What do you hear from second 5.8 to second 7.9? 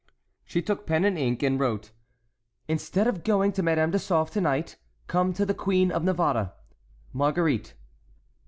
of Navarre." "Marguerite."